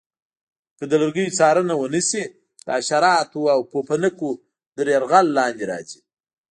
[0.77, 2.23] که د لرګیو څارنه ونه شي
[2.65, 4.31] د حشراتو او پوپنکو
[4.75, 5.99] تر یرغل لاندې راځي.